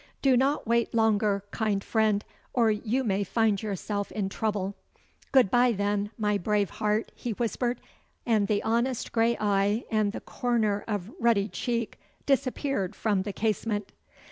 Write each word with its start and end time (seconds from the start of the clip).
Do 0.23 0.35
not 0.35 0.65
wait 0.65 0.95
longer, 0.95 1.43
kind 1.51 1.83
friend, 1.83 2.25
or 2.53 2.71
you 2.71 3.03
may 3.03 3.23
find 3.23 3.61
yourself 3.61 4.11
in 4.11 4.29
trouble.' 4.29 4.73
'Good 5.31 5.51
bye 5.51 5.73
then, 5.73 6.09
my 6.17 6.39
brave 6.39 6.71
heart,' 6.71 7.11
he 7.13 7.33
whispered, 7.33 7.79
and 8.25 8.47
the 8.47 8.63
honest 8.63 9.11
grey 9.11 9.37
eye 9.39 9.85
and 9.91 10.19
corner 10.25 10.83
of 10.87 11.11
ruddy 11.19 11.47
cheek 11.47 11.99
disappeared 12.25 12.95
from 12.95 13.21
the 13.21 13.31
casement. 13.31 13.91